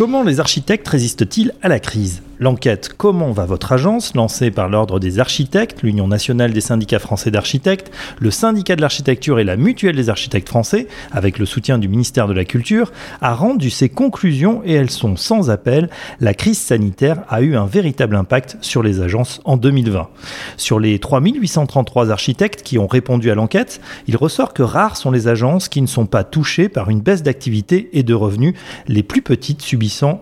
Comment 0.00 0.22
les 0.22 0.40
architectes 0.40 0.88
résistent-ils 0.88 1.52
à 1.60 1.68
la 1.68 1.78
crise? 1.78 2.22
L'enquête 2.38 2.88
Comment 2.96 3.32
va 3.32 3.44
votre 3.44 3.70
agence, 3.70 4.14
lancée 4.14 4.50
par 4.50 4.70
l'Ordre 4.70 4.98
des 4.98 5.18
architectes, 5.18 5.82
l'Union 5.82 6.08
nationale 6.08 6.54
des 6.54 6.62
syndicats 6.62 6.98
français 6.98 7.30
d'architectes, 7.30 7.90
le 8.18 8.30
syndicat 8.30 8.76
de 8.76 8.80
l'architecture 8.80 9.38
et 9.38 9.44
la 9.44 9.58
mutuelle 9.58 9.94
des 9.94 10.08
architectes 10.08 10.48
français, 10.48 10.86
avec 11.12 11.38
le 11.38 11.44
soutien 11.44 11.76
du 11.76 11.86
ministère 11.86 12.28
de 12.28 12.32
la 12.32 12.46
Culture, 12.46 12.92
a 13.20 13.34
rendu 13.34 13.68
ses 13.68 13.90
conclusions 13.90 14.62
et 14.64 14.72
elles 14.72 14.88
sont 14.88 15.16
sans 15.16 15.50
appel. 15.50 15.90
La 16.18 16.32
crise 16.32 16.58
sanitaire 16.58 17.24
a 17.28 17.42
eu 17.42 17.56
un 17.56 17.66
véritable 17.66 18.16
impact 18.16 18.56
sur 18.62 18.82
les 18.82 19.02
agences 19.02 19.42
en 19.44 19.58
2020. 19.58 20.08
Sur 20.56 20.80
les 20.80 20.98
3833 20.98 22.10
architectes 22.10 22.62
qui 22.62 22.78
ont 22.78 22.86
répondu 22.86 23.30
à 23.30 23.34
l'enquête, 23.34 23.82
il 24.06 24.16
ressort 24.16 24.54
que 24.54 24.62
rares 24.62 24.96
sont 24.96 25.10
les 25.10 25.28
agences 25.28 25.68
qui 25.68 25.82
ne 25.82 25.86
sont 25.86 26.06
pas 26.06 26.24
touchées 26.24 26.70
par 26.70 26.88
une 26.88 27.02
baisse 27.02 27.22
d'activité 27.22 27.90
et 27.92 28.02
de 28.02 28.14
revenus, 28.14 28.54
les 28.88 29.02
plus 29.02 29.20
petites 29.20 29.60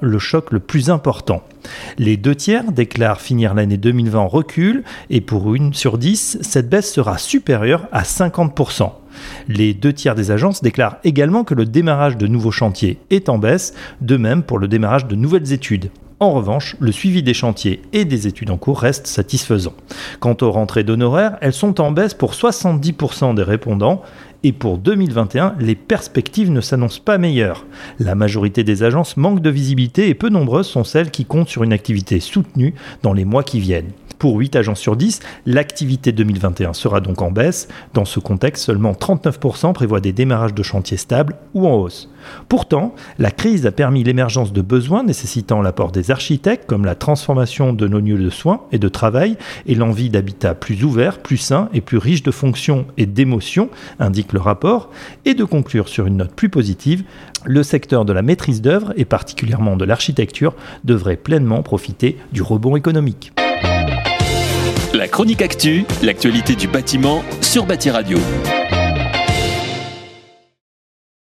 le 0.00 0.18
choc 0.18 0.50
le 0.50 0.60
plus 0.60 0.90
important. 0.90 1.42
Les 1.98 2.16
deux 2.16 2.34
tiers 2.34 2.72
déclarent 2.72 3.20
finir 3.20 3.54
l'année 3.54 3.76
2020 3.76 4.18
en 4.18 4.28
recul 4.28 4.84
et 5.10 5.20
pour 5.20 5.54
une 5.54 5.74
sur 5.74 5.98
dix, 5.98 6.38
cette 6.40 6.68
baisse 6.68 6.92
sera 6.92 7.18
supérieure 7.18 7.86
à 7.92 8.02
50%. 8.02 8.92
Les 9.48 9.74
deux 9.74 9.92
tiers 9.92 10.14
des 10.14 10.30
agences 10.30 10.62
déclarent 10.62 10.98
également 11.04 11.44
que 11.44 11.54
le 11.54 11.64
démarrage 11.64 12.16
de 12.16 12.26
nouveaux 12.26 12.50
chantiers 12.50 12.98
est 13.10 13.28
en 13.28 13.38
baisse, 13.38 13.74
de 14.00 14.16
même 14.16 14.42
pour 14.42 14.58
le 14.58 14.68
démarrage 14.68 15.06
de 15.06 15.16
nouvelles 15.16 15.52
études. 15.52 15.90
En 16.20 16.32
revanche, 16.32 16.74
le 16.80 16.90
suivi 16.90 17.22
des 17.22 17.34
chantiers 17.34 17.80
et 17.92 18.04
des 18.04 18.26
études 18.26 18.50
en 18.50 18.56
cours 18.56 18.80
reste 18.80 19.06
satisfaisant. 19.06 19.74
Quant 20.18 20.36
aux 20.40 20.50
rentrées 20.50 20.82
d'honoraires, 20.82 21.38
elles 21.40 21.52
sont 21.52 21.80
en 21.80 21.92
baisse 21.92 22.14
pour 22.14 22.32
70% 22.32 23.36
des 23.36 23.44
répondants 23.44 24.02
et 24.44 24.52
pour 24.52 24.78
2021, 24.78 25.56
les 25.58 25.74
perspectives 25.74 26.50
ne 26.50 26.60
s'annoncent 26.60 27.00
pas 27.04 27.18
meilleures. 27.18 27.66
La 27.98 28.14
majorité 28.14 28.62
des 28.62 28.82
agences 28.82 29.16
manquent 29.16 29.42
de 29.42 29.50
visibilité 29.50 30.08
et 30.08 30.14
peu 30.14 30.28
nombreuses 30.28 30.68
sont 30.68 30.84
celles 30.84 31.10
qui 31.10 31.24
comptent 31.24 31.48
sur 31.48 31.64
une 31.64 31.72
activité 31.72 32.20
soutenue 32.20 32.74
dans 33.02 33.12
les 33.12 33.24
mois 33.24 33.42
qui 33.42 33.58
viennent. 33.58 33.92
Pour 34.18 34.36
8 34.36 34.56
agences 34.56 34.80
sur 34.80 34.96
10, 34.96 35.20
l'activité 35.46 36.10
2021 36.10 36.72
sera 36.72 37.00
donc 37.00 37.22
en 37.22 37.30
baisse. 37.30 37.68
Dans 37.94 38.04
ce 38.04 38.18
contexte, 38.18 38.64
seulement 38.64 38.92
39% 38.92 39.72
prévoient 39.72 40.00
des 40.00 40.12
démarrages 40.12 40.54
de 40.54 40.62
chantiers 40.64 40.96
stables 40.96 41.36
ou 41.54 41.68
en 41.68 41.74
hausse. 41.74 42.10
Pourtant, 42.48 42.94
la 43.18 43.30
crise 43.30 43.64
a 43.66 43.70
permis 43.70 44.02
l'émergence 44.02 44.52
de 44.52 44.60
besoins 44.60 45.04
nécessitant 45.04 45.62
l'apport 45.62 45.92
des 45.92 46.10
architectes, 46.10 46.66
comme 46.66 46.84
la 46.84 46.96
transformation 46.96 47.72
de 47.72 47.86
nos 47.86 48.00
lieux 48.00 48.18
de 48.18 48.30
soins 48.30 48.62
et 48.72 48.78
de 48.78 48.88
travail 48.88 49.36
et 49.66 49.76
l'envie 49.76 50.10
d'habitat 50.10 50.54
plus 50.54 50.82
ouvert, 50.84 51.18
plus 51.20 51.36
sain 51.36 51.68
et 51.72 51.80
plus 51.80 51.98
riche 51.98 52.24
de 52.24 52.32
fonctions 52.32 52.86
et 52.96 53.06
d'émotions, 53.06 53.70
indique 54.00 54.27
le 54.32 54.40
rapport, 54.40 54.90
et 55.24 55.34
de 55.34 55.44
conclure 55.44 55.88
sur 55.88 56.06
une 56.06 56.18
note 56.18 56.32
plus 56.32 56.48
positive, 56.48 57.04
le 57.44 57.62
secteur 57.62 58.04
de 58.04 58.12
la 58.12 58.22
maîtrise 58.22 58.62
d'œuvre 58.62 58.92
et 58.96 59.04
particulièrement 59.04 59.76
de 59.76 59.84
l'architecture 59.84 60.54
devrait 60.84 61.16
pleinement 61.16 61.62
profiter 61.62 62.16
du 62.32 62.42
rebond 62.42 62.76
économique. 62.76 63.32
La 64.94 65.06
chronique 65.06 65.42
actu, 65.42 65.84
l'actualité 66.02 66.54
du 66.54 66.66
bâtiment 66.66 67.22
sur 67.40 67.66
Bâti 67.66 67.90
Radio. 67.90 68.18